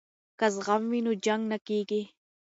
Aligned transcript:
که 0.39 0.45
زغم 0.55 0.83
وي 0.91 0.99
نو 1.05 1.11
جنګ 1.25 1.41
نه 1.51 1.57
کیږي. 1.67 2.01